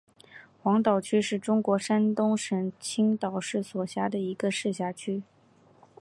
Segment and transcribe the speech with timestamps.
[0.63, 5.21] 黄岛区是中国山东省青岛市所辖的一个市辖区。